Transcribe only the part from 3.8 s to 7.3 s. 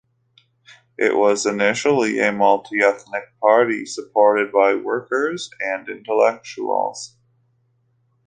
supported by workers and intellectuals.